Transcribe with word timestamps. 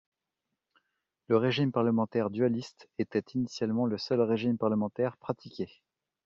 Le 1.27 1.37
régime 1.37 1.71
parlementaire 1.71 2.31
dualiste 2.31 2.89
était 2.97 3.21
initialement 3.35 3.85
le 3.85 3.99
seul 3.99 4.19
régime 4.21 4.57
parlementaire 4.57 5.15
pratiqué. 5.15 5.69